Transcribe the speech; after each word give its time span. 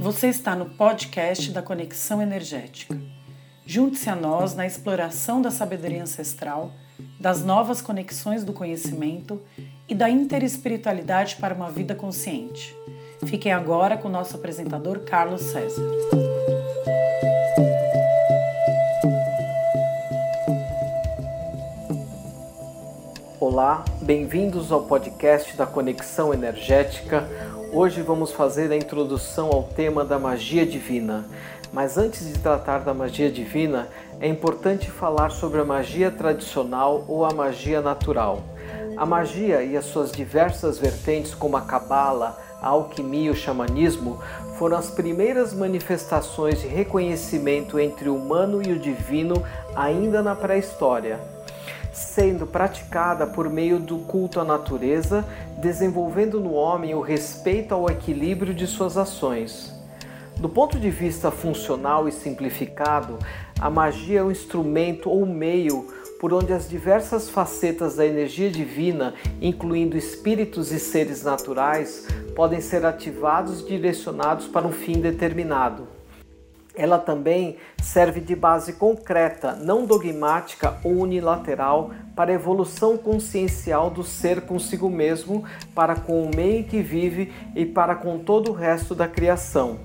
Você 0.00 0.26
está 0.28 0.56
no 0.56 0.66
podcast 0.66 1.52
da 1.52 1.62
Conexão 1.62 2.20
Energética. 2.20 3.00
Junte-se 3.64 4.10
a 4.10 4.16
nós 4.16 4.54
na 4.54 4.66
exploração 4.66 5.40
da 5.40 5.50
sabedoria 5.50 6.02
ancestral, 6.02 6.72
das 7.20 7.44
novas 7.44 7.80
conexões 7.80 8.42
do 8.42 8.52
conhecimento 8.52 9.40
e 9.88 9.94
da 9.94 10.10
interespiritualidade 10.10 11.36
para 11.36 11.54
uma 11.54 11.70
vida 11.70 11.94
consciente. 11.94 12.74
Fiquem 13.26 13.52
agora 13.52 13.96
com 13.96 14.08
o 14.08 14.10
nosso 14.10 14.36
apresentador 14.36 15.00
Carlos 15.00 15.42
César. 15.42 15.82
Olá, 23.40 23.86
bem-vindos 24.02 24.70
ao 24.70 24.82
podcast 24.82 25.56
da 25.56 25.64
Conexão 25.64 26.34
Energética 26.34 27.26
Hoje 27.72 28.02
vamos 28.02 28.32
fazer 28.32 28.70
a 28.70 28.76
introdução 28.76 29.48
ao 29.48 29.62
tema 29.62 30.04
da 30.04 30.18
magia 30.18 30.66
divina. 30.66 31.24
Mas 31.72 31.96
antes 31.96 32.26
de 32.26 32.38
tratar 32.38 32.80
da 32.80 32.92
magia 32.92 33.30
divina, 33.30 33.88
é 34.20 34.28
importante 34.28 34.90
falar 34.90 35.30
sobre 35.30 35.58
a 35.58 35.64
magia 35.64 36.10
tradicional 36.10 37.02
ou 37.08 37.24
a 37.24 37.32
magia 37.32 37.80
natural. 37.80 38.42
A 38.94 39.06
magia 39.06 39.62
e 39.62 39.74
as 39.74 39.86
suas 39.86 40.12
diversas 40.12 40.78
vertentes, 40.78 41.32
como 41.32 41.56
a 41.56 41.62
cabala, 41.62 42.38
a 42.60 42.68
alquimia 42.68 43.28
e 43.28 43.30
o 43.30 43.34
xamanismo, 43.34 44.20
foram 44.58 44.76
as 44.76 44.90
primeiras 44.90 45.54
manifestações 45.54 46.60
de 46.60 46.66
reconhecimento 46.66 47.78
entre 47.78 48.10
o 48.10 48.16
humano 48.16 48.60
e 48.60 48.72
o 48.72 48.78
divino 48.78 49.42
ainda 49.74 50.22
na 50.22 50.34
pré-história 50.34 51.39
sendo 51.92 52.46
praticada 52.46 53.26
por 53.26 53.48
meio 53.48 53.78
do 53.78 53.98
culto 53.98 54.40
à 54.40 54.44
natureza, 54.44 55.24
desenvolvendo 55.58 56.40
no 56.40 56.52
homem 56.52 56.94
o 56.94 57.00
respeito 57.00 57.74
ao 57.74 57.90
equilíbrio 57.90 58.54
de 58.54 58.66
suas 58.66 58.96
ações. 58.96 59.74
Do 60.36 60.48
ponto 60.48 60.78
de 60.78 60.88
vista 60.88 61.30
funcional 61.30 62.08
e 62.08 62.12
simplificado, 62.12 63.18
a 63.60 63.68
magia 63.68 64.20
é 64.20 64.22
um 64.22 64.30
instrumento 64.30 65.10
ou 65.10 65.26
meio 65.26 65.86
por 66.18 66.32
onde 66.32 66.52
as 66.52 66.68
diversas 66.68 67.28
facetas 67.28 67.96
da 67.96 68.06
energia 68.06 68.50
divina, 68.50 69.14
incluindo 69.40 69.96
espíritos 69.96 70.70
e 70.72 70.78
seres 70.78 71.22
naturais, 71.22 72.06
podem 72.34 72.60
ser 72.60 72.84
ativados 72.84 73.60
e 73.60 73.66
direcionados 73.66 74.46
para 74.46 74.66
um 74.66 74.72
fim 74.72 75.00
determinado 75.00 75.99
ela 76.74 76.98
também 76.98 77.56
serve 77.82 78.20
de 78.20 78.36
base 78.36 78.74
concreta, 78.74 79.54
não 79.54 79.84
dogmática 79.84 80.78
ou 80.84 80.92
unilateral, 80.92 81.90
para 82.14 82.30
a 82.30 82.34
evolução 82.34 82.96
consciencial 82.96 83.90
do 83.90 84.04
ser 84.04 84.42
consigo 84.42 84.88
mesmo, 84.88 85.44
para 85.74 85.96
com 85.96 86.22
o 86.22 86.30
meio 86.34 86.64
que 86.64 86.82
vive 86.82 87.32
e 87.54 87.66
para 87.66 87.94
com 87.94 88.18
todo 88.18 88.50
o 88.50 88.54
resto 88.54 88.94
da 88.94 89.08
criação. 89.08 89.78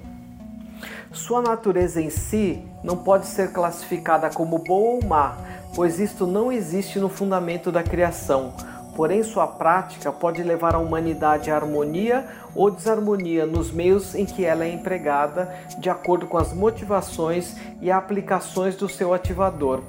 Sua 1.12 1.42
natureza 1.42 2.02
em 2.02 2.10
si 2.10 2.62
não 2.84 2.98
pode 2.98 3.28
ser 3.28 3.54
classificada 3.54 4.30
como 4.30 4.60
boa 4.60 4.96
ou 4.96 5.06
má, 5.06 5.38
pois 5.74 6.00
isto 6.00 6.28
não 6.28 6.52
existe 6.52 7.00
no 7.00 7.10
fundamento 7.10 7.72
da 7.72 7.82
criação 7.82 8.54
porém 8.96 9.22
sua 9.22 9.46
prática 9.46 10.12
pode 10.12 10.42
levar 10.42 10.74
a 10.74 10.80
humanidade 10.80 11.52
à 11.52 11.56
harmonia 11.56 12.26
ou 12.56 12.72
desarmonia 12.72 13.46
nos 13.46 13.72
meios 13.72 14.16
em 14.16 14.26
que 14.26 14.46
ela 14.46 14.64
é 14.64 14.70
empregada, 14.70 15.54
de 15.78 15.90
acordo 15.90 16.26
com 16.26 16.38
as 16.38 16.54
motivações 16.54 17.56
e 17.82 17.92
aplicações 17.92 18.76
do 18.76 18.88
seu 18.88 19.14
ativador, 19.14 19.82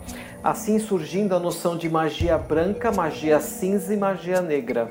assim 0.42 0.78
surgindo 0.78 1.34
a 1.34 1.40
noção 1.40 1.76
de 1.76 1.88
magia 1.88 2.36
branca, 2.36 2.90
magia 2.90 3.40
cinza 3.40 3.94
e 3.94 3.96
magia 3.96 4.40
negra. 4.40 4.90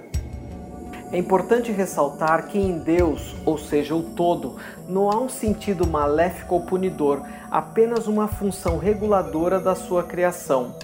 É 1.12 1.18
importante 1.18 1.72
ressaltar 1.72 2.48
que 2.48 2.58
em 2.58 2.80
Deus, 2.80 3.36
ou 3.46 3.58
seja, 3.58 3.96
o 3.96 4.02
todo, 4.02 4.56
não 4.88 5.10
há 5.12 5.20
um 5.20 5.30
sentido 5.30 5.86
maléfico 5.86 6.56
ou 6.56 6.62
punidor, 6.62 7.22
apenas 7.52 8.08
uma 8.08 8.28
função 8.28 8.78
reguladora 8.78 9.60
da 9.60 9.76
sua 9.76 10.04
criação. 10.04 10.76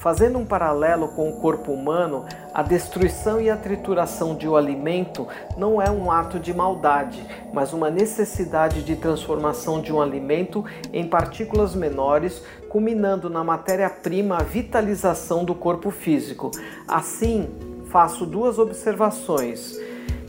Fazendo 0.00 0.38
um 0.38 0.46
paralelo 0.46 1.08
com 1.08 1.28
o 1.28 1.34
corpo 1.34 1.70
humano, 1.70 2.24
a 2.54 2.62
destruição 2.62 3.38
e 3.38 3.50
a 3.50 3.56
trituração 3.56 4.34
de 4.34 4.48
um 4.48 4.56
alimento 4.56 5.28
não 5.58 5.80
é 5.80 5.90
um 5.90 6.10
ato 6.10 6.40
de 6.40 6.54
maldade, 6.54 7.22
mas 7.52 7.74
uma 7.74 7.90
necessidade 7.90 8.82
de 8.82 8.96
transformação 8.96 9.78
de 9.78 9.92
um 9.92 10.00
alimento 10.00 10.64
em 10.90 11.06
partículas 11.06 11.74
menores, 11.74 12.42
culminando 12.70 13.28
na 13.28 13.44
matéria-prima 13.44 14.38
a 14.38 14.42
vitalização 14.42 15.44
do 15.44 15.54
corpo 15.54 15.90
físico. 15.90 16.50
Assim, 16.88 17.50
faço 17.90 18.24
duas 18.24 18.58
observações. 18.58 19.78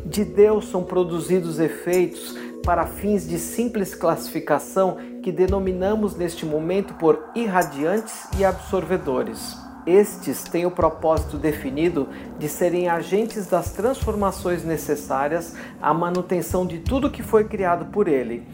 De 0.06 0.26
Deus 0.26 0.68
são 0.68 0.84
produzidos 0.84 1.62
efeitos 1.62 2.38
para 2.62 2.86
fins 2.86 3.26
de 3.26 3.40
simples 3.40 3.96
classificação 3.96 4.98
que 5.22 5.32
denominamos 5.32 6.16
neste 6.16 6.46
momento 6.46 6.94
por 6.96 7.30
irradiantes 7.36 8.28
e 8.38 8.44
absorvedores. 8.44 9.58
Estes 9.86 10.44
têm 10.44 10.66
o 10.66 10.72
propósito 10.72 11.38
definido 11.38 12.08
de 12.38 12.48
serem 12.48 12.88
agentes 12.88 13.48
das 13.48 13.72
transformações 13.72 14.64
necessárias 14.64 15.56
à 15.82 15.94
manutenção 15.94 16.66
de 16.66 16.80
tudo 16.80 17.10
que 17.10 17.24
foi 17.24 17.46
criado 17.46 17.86
por 17.86 18.08
ele, 18.08 18.48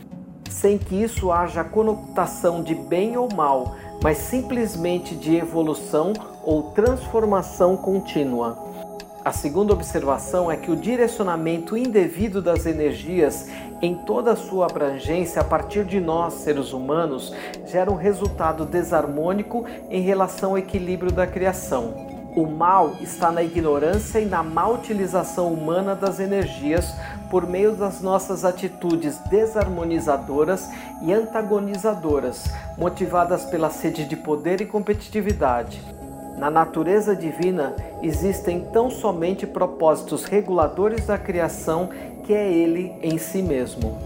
sem 0.50 0.78
que 0.78 0.96
isso 0.96 1.32
haja 1.32 1.64
conotação 1.64 2.64
de 2.64 2.74
bem 2.74 3.18
ou 3.18 3.28
mal, 3.34 3.76
mas 4.02 4.18
simplesmente 4.18 5.16
de 5.16 5.36
evolução 5.36 6.14
ou 6.44 6.72
transformação 6.72 7.76
contínua. 7.76 8.67
A 9.28 9.34
segunda 9.34 9.74
observação 9.74 10.50
é 10.50 10.56
que 10.56 10.72
o 10.72 10.76
direcionamento 10.78 11.76
indevido 11.76 12.42
das 12.42 12.66
energias 12.66 13.50
em 13.82 13.94
toda 13.94 14.32
a 14.32 14.36
sua 14.38 14.68
abrangência 14.68 15.42
a 15.42 15.44
partir 15.44 15.84
de 15.84 16.00
nós, 16.00 16.36
seres 16.36 16.72
humanos, 16.72 17.34
gera 17.66 17.92
um 17.92 17.96
resultado 17.96 18.64
desarmônico 18.64 19.66
em 19.90 20.00
relação 20.00 20.52
ao 20.52 20.58
equilíbrio 20.58 21.12
da 21.12 21.28
criação. 21.28 21.94
O 22.38 22.46
mal 22.46 22.96
está 23.02 23.30
na 23.30 23.44
ignorância 23.44 24.20
e 24.20 24.26
na 24.26 24.42
má 24.42 24.66
utilização 24.70 25.52
humana 25.52 25.94
das 25.94 26.22
energias 26.22 26.96
por 27.30 27.46
meio 27.46 27.74
das 27.74 28.00
nossas 28.00 28.46
atitudes 28.46 29.18
desarmonizadoras 29.30 30.70
e 31.02 31.12
antagonizadoras, 31.12 32.46
motivadas 32.78 33.44
pela 33.44 33.70
sede 33.70 34.06
de 34.06 34.16
poder 34.16 34.62
e 34.62 34.66
competitividade. 34.66 35.98
Na 36.38 36.52
natureza 36.52 37.16
divina 37.16 37.76
existem 38.04 38.62
tão 38.72 38.92
somente 38.92 39.48
propósitos 39.48 40.24
reguladores 40.24 41.08
da 41.08 41.18
criação 41.18 41.90
que 42.24 42.32
é 42.32 42.54
ele 42.54 42.94
em 43.02 43.18
si 43.18 43.42
mesmo. 43.42 43.98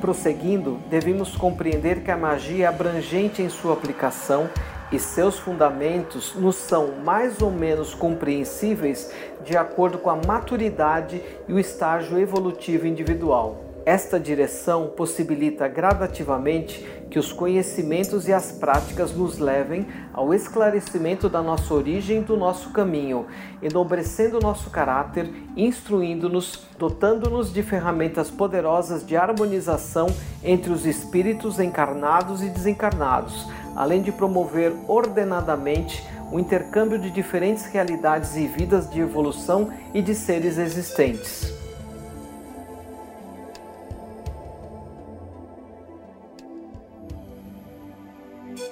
Prosseguindo, 0.00 0.78
devemos 0.88 1.36
compreender 1.36 2.02
que 2.02 2.10
a 2.10 2.16
magia 2.16 2.64
é 2.64 2.68
abrangente 2.68 3.42
em 3.42 3.50
sua 3.50 3.74
aplicação 3.74 4.48
e 4.90 4.98
seus 4.98 5.38
fundamentos 5.38 6.34
nos 6.34 6.56
são 6.56 6.92
mais 7.04 7.42
ou 7.42 7.50
menos 7.50 7.94
compreensíveis 7.94 9.12
de 9.44 9.54
acordo 9.54 9.98
com 9.98 10.08
a 10.08 10.16
maturidade 10.16 11.20
e 11.46 11.52
o 11.52 11.58
estágio 11.58 12.18
evolutivo 12.18 12.86
individual. 12.86 13.63
Esta 13.86 14.18
direção 14.18 14.88
possibilita 14.96 15.68
gradativamente 15.68 16.82
que 17.10 17.18
os 17.18 17.30
conhecimentos 17.32 18.26
e 18.26 18.32
as 18.32 18.50
práticas 18.50 19.14
nos 19.14 19.38
levem 19.38 19.86
ao 20.12 20.32
esclarecimento 20.32 21.28
da 21.28 21.42
nossa 21.42 21.74
origem 21.74 22.18
e 22.18 22.24
do 22.24 22.34
nosso 22.34 22.70
caminho, 22.70 23.26
enobrecendo 23.60 24.40
nosso 24.40 24.70
caráter, 24.70 25.30
instruindo-nos, 25.54 26.66
dotando-nos 26.78 27.52
de 27.52 27.62
ferramentas 27.62 28.30
poderosas 28.30 29.06
de 29.06 29.18
harmonização 29.18 30.06
entre 30.42 30.72
os 30.72 30.86
espíritos 30.86 31.60
encarnados 31.60 32.42
e 32.42 32.48
desencarnados, 32.48 33.46
além 33.76 34.00
de 34.00 34.10
promover 34.10 34.72
ordenadamente 34.88 36.02
o 36.32 36.40
intercâmbio 36.40 36.98
de 36.98 37.10
diferentes 37.10 37.66
realidades 37.66 38.34
e 38.34 38.46
vidas 38.46 38.88
de 38.90 39.00
evolução 39.00 39.70
e 39.92 40.00
de 40.00 40.14
seres 40.14 40.56
existentes. 40.56 41.63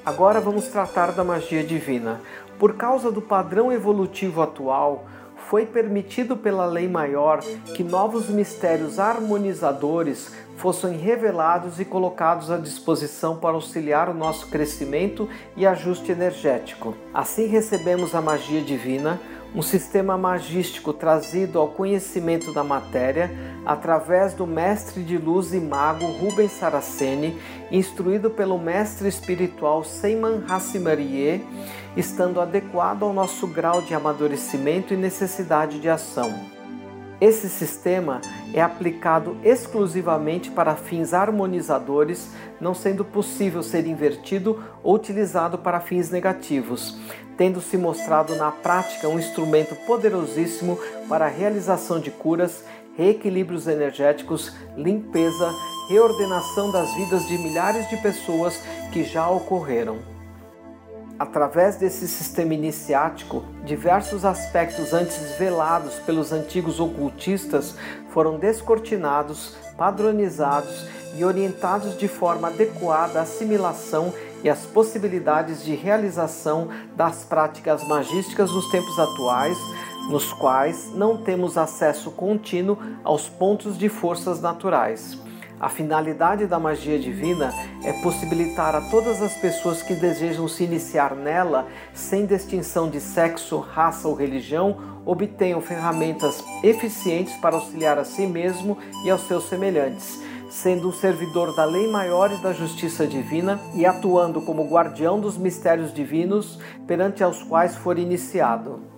Agora 0.04 0.40
vamos 0.40 0.66
tratar 0.66 1.12
da 1.12 1.22
magia 1.22 1.62
divina. 1.62 2.20
Por 2.58 2.74
causa 2.74 3.12
do 3.12 3.22
padrão 3.22 3.72
evolutivo 3.72 4.42
atual, 4.42 5.04
foi 5.48 5.64
permitido 5.64 6.36
pela 6.36 6.66
lei 6.66 6.88
maior 6.88 7.40
que 7.76 7.84
novos 7.84 8.28
mistérios 8.28 8.98
harmonizadores 8.98 10.34
fossem 10.56 10.96
revelados 10.96 11.78
e 11.78 11.84
colocados 11.84 12.50
à 12.50 12.56
disposição 12.56 13.36
para 13.36 13.54
auxiliar 13.54 14.08
o 14.08 14.14
nosso 14.14 14.48
crescimento 14.48 15.28
e 15.56 15.64
ajuste 15.64 16.10
energético. 16.10 16.96
Assim 17.14 17.46
recebemos 17.46 18.12
a 18.12 18.20
magia 18.20 18.60
divina, 18.60 19.20
um 19.54 19.60
sistema 19.60 20.16
magístico 20.16 20.92
trazido 20.92 21.58
ao 21.58 21.68
conhecimento 21.68 22.52
da 22.52 22.64
matéria 22.64 23.30
através 23.66 24.32
do 24.32 24.46
mestre 24.46 25.02
de 25.02 25.18
luz 25.18 25.52
e 25.52 25.60
mago 25.60 26.06
Rubens 26.06 26.52
Saraceni, 26.52 27.38
instruído 27.70 28.30
pelo 28.30 28.58
mestre 28.58 29.08
espiritual 29.08 29.84
Seyman 29.84 30.42
Hassimarie, 30.48 31.44
estando 31.96 32.40
adequado 32.40 33.02
ao 33.02 33.12
nosso 33.12 33.46
grau 33.46 33.82
de 33.82 33.94
amadurecimento 33.94 34.94
e 34.94 34.96
necessidade 34.96 35.78
de 35.78 35.88
ação. 35.88 36.61
Esse 37.22 37.48
sistema 37.48 38.20
é 38.52 38.60
aplicado 38.60 39.36
exclusivamente 39.44 40.50
para 40.50 40.74
fins 40.74 41.14
harmonizadores, 41.14 42.28
não 42.60 42.74
sendo 42.74 43.04
possível 43.04 43.62
ser 43.62 43.86
invertido 43.86 44.60
ou 44.82 44.96
utilizado 44.96 45.56
para 45.56 45.78
fins 45.78 46.10
negativos, 46.10 46.98
tendo 47.36 47.60
se 47.60 47.78
mostrado 47.78 48.34
na 48.34 48.50
prática 48.50 49.06
um 49.06 49.20
instrumento 49.20 49.76
poderosíssimo 49.86 50.76
para 51.08 51.26
a 51.26 51.28
realização 51.28 52.00
de 52.00 52.10
curas, 52.10 52.64
reequilíbrios 52.96 53.68
energéticos, 53.68 54.52
limpeza, 54.76 55.48
reordenação 55.88 56.72
das 56.72 56.92
vidas 56.96 57.24
de 57.28 57.38
milhares 57.38 57.88
de 57.88 57.98
pessoas 57.98 58.60
que 58.92 59.04
já 59.04 59.30
ocorreram. 59.30 59.98
Através 61.22 61.76
desse 61.76 62.08
sistema 62.08 62.52
iniciático, 62.52 63.44
diversos 63.64 64.24
aspectos 64.24 64.92
antes 64.92 65.38
velados 65.38 65.94
pelos 66.00 66.32
antigos 66.32 66.80
ocultistas 66.80 67.76
foram 68.08 68.40
descortinados, 68.40 69.54
padronizados 69.78 70.84
e 71.16 71.24
orientados 71.24 71.96
de 71.96 72.08
forma 72.08 72.48
adequada 72.48 73.20
à 73.20 73.22
assimilação 73.22 74.12
e 74.42 74.50
às 74.50 74.66
possibilidades 74.66 75.62
de 75.64 75.76
realização 75.76 76.68
das 76.96 77.22
práticas 77.22 77.86
magísticas 77.86 78.50
nos 78.50 78.68
tempos 78.72 78.98
atuais, 78.98 79.56
nos 80.10 80.32
quais 80.32 80.92
não 80.92 81.18
temos 81.22 81.56
acesso 81.56 82.10
contínuo 82.10 82.76
aos 83.04 83.28
pontos 83.28 83.78
de 83.78 83.88
forças 83.88 84.40
naturais. 84.40 85.16
A 85.62 85.68
finalidade 85.68 86.44
da 86.48 86.58
magia 86.58 86.98
divina 86.98 87.54
é 87.84 87.92
possibilitar 88.02 88.74
a 88.74 88.80
todas 88.90 89.22
as 89.22 89.34
pessoas 89.34 89.80
que 89.80 89.94
desejam 89.94 90.48
se 90.48 90.64
iniciar 90.64 91.14
nela, 91.14 91.68
sem 91.94 92.26
distinção 92.26 92.90
de 92.90 93.00
sexo, 93.00 93.60
raça 93.60 94.08
ou 94.08 94.14
religião, 94.14 94.76
obtenham 95.06 95.60
ferramentas 95.60 96.42
eficientes 96.64 97.36
para 97.36 97.54
auxiliar 97.54 97.96
a 97.96 98.04
si 98.04 98.26
mesmo 98.26 98.76
e 99.04 99.10
aos 99.10 99.20
seus 99.28 99.48
semelhantes, 99.48 100.20
sendo 100.50 100.88
um 100.88 100.92
servidor 100.92 101.54
da 101.54 101.64
lei 101.64 101.86
maior 101.86 102.32
e 102.32 102.42
da 102.42 102.52
justiça 102.52 103.06
divina 103.06 103.60
e 103.72 103.86
atuando 103.86 104.42
como 104.42 104.68
guardião 104.68 105.20
dos 105.20 105.38
mistérios 105.38 105.94
divinos 105.94 106.58
perante 106.88 107.22
aos 107.22 107.40
quais 107.40 107.76
for 107.76 108.00
iniciado. 108.00 108.91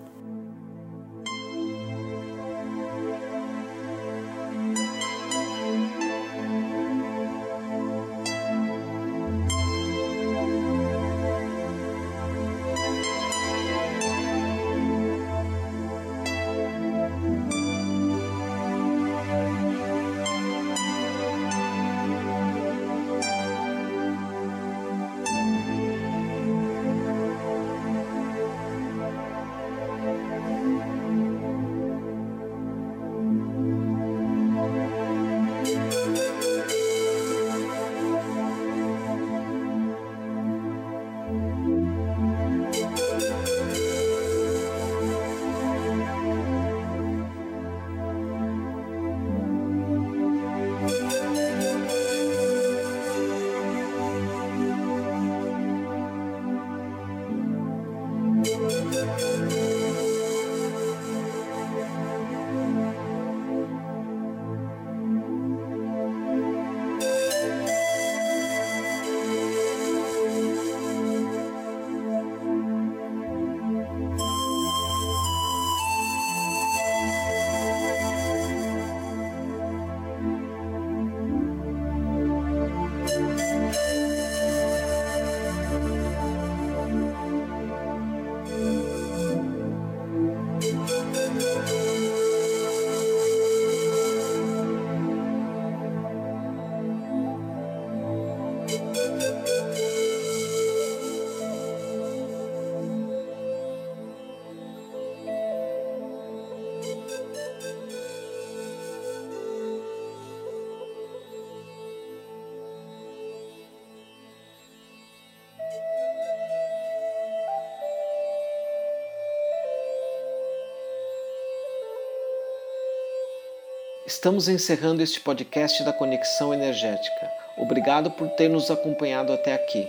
Estamos 124.06 124.48
encerrando 124.48 125.02
este 125.02 125.18
podcast 125.18 125.82
da 125.82 125.90
Conexão 125.90 126.52
Energética. 126.52 127.26
Obrigado 127.56 128.10
por 128.10 128.28
ter 128.32 128.50
nos 128.50 128.70
acompanhado 128.70 129.32
até 129.32 129.54
aqui. 129.54 129.88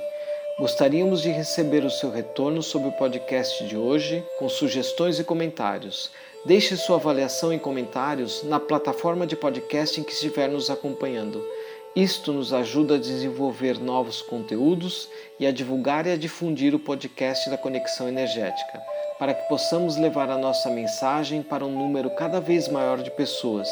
Gostaríamos 0.57 1.22
de 1.22 1.29
receber 1.31 1.84
o 1.84 1.89
seu 1.89 2.10
retorno 2.10 2.63
sobre 2.63 2.88
o 2.88 2.93
podcast 2.93 3.67
de 3.67 3.75
hoje, 3.75 4.24
com 4.39 4.48
sugestões 4.48 5.19
e 5.19 5.24
comentários. 5.25 6.10
Deixe 6.45 6.77
sua 6.77 6.95
avaliação 6.95 7.53
e 7.53 7.60
comentários 7.60 8.41
na 8.43 8.57
plataforma 8.57 9.27
de 9.27 9.36
podcast 9.36 10.00
em 10.00 10.03
que 10.05 10.13
estiver 10.13 10.48
nos 10.48 10.69
acompanhando. 10.69 11.45
Isto 11.93 12.31
nos 12.31 12.53
ajuda 12.53 12.95
a 12.95 13.00
desenvolver 13.00 13.77
novos 13.79 14.22
conteúdos 14.22 15.10
e 15.38 15.45
a 15.45 15.51
divulgar 15.51 16.07
e 16.07 16.12
a 16.12 16.17
difundir 16.17 16.74
o 16.74 16.79
podcast 16.79 17.50
da 17.50 17.57
Conexão 17.57 18.07
Energética, 18.07 18.81
para 19.17 19.34
que 19.34 19.48
possamos 19.48 19.98
levar 19.98 20.29
a 20.29 20.38
nossa 20.38 20.69
mensagem 20.69 21.41
para 21.41 21.65
um 21.65 21.72
número 21.72 22.10
cada 22.12 22.39
vez 22.39 22.67
maior 22.67 23.01
de 23.01 23.12
pessoas 23.12 23.67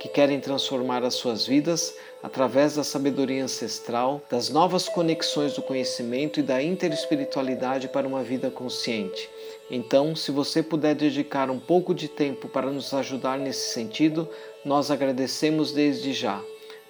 que 0.00 0.08
querem 0.08 0.40
transformar 0.40 1.04
as 1.04 1.14
suas 1.14 1.46
vidas 1.46 1.94
através 2.22 2.74
da 2.74 2.82
sabedoria 2.82 3.44
ancestral, 3.44 4.22
das 4.30 4.48
novas 4.48 4.88
conexões 4.88 5.52
do 5.54 5.62
conhecimento 5.62 6.40
e 6.40 6.42
da 6.42 6.62
interespiritualidade 6.62 7.86
para 7.88 8.08
uma 8.08 8.22
vida 8.22 8.50
consciente. 8.50 9.28
Então, 9.70 10.16
se 10.16 10.32
você 10.32 10.62
puder 10.62 10.94
dedicar 10.94 11.50
um 11.50 11.58
pouco 11.60 11.94
de 11.94 12.08
tempo 12.08 12.48
para 12.48 12.70
nos 12.70 12.92
ajudar 12.94 13.38
nesse 13.38 13.72
sentido, 13.72 14.28
nós 14.64 14.90
agradecemos 14.90 15.70
desde 15.72 16.14
já. 16.14 16.42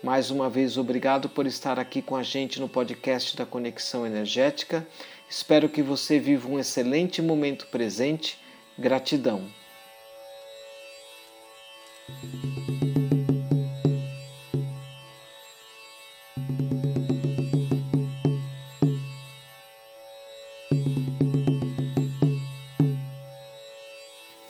Mais 0.02 0.30
uma 0.30 0.48
vez, 0.48 0.78
obrigado 0.78 1.28
por 1.28 1.46
estar 1.46 1.78
aqui 1.78 2.00
com 2.00 2.16
a 2.16 2.22
gente 2.22 2.58
no 2.58 2.68
podcast 2.68 3.36
da 3.36 3.44
Conexão 3.44 4.06
Energética. 4.06 4.86
Espero 5.30 5.68
que 5.68 5.80
você 5.80 6.18
viva 6.18 6.48
um 6.48 6.58
excelente 6.58 7.22
momento 7.22 7.68
presente. 7.68 8.36
Gratidão. 8.76 9.46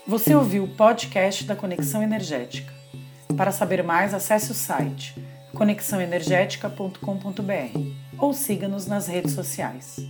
Você 0.06 0.34
ouviu 0.34 0.64
o 0.64 0.68
podcast 0.68 1.44
da 1.44 1.54
Conexão 1.54 2.02
Energética. 2.02 2.72
Para 3.36 3.52
saber 3.52 3.82
mais, 3.82 4.14
acesse 4.14 4.50
o 4.50 4.54
site 4.54 5.14
conexãoenergética.com.br 5.54 7.78
ou 8.18 8.32
siga-nos 8.32 8.86
nas 8.86 9.08
redes 9.08 9.32
sociais. 9.32 10.08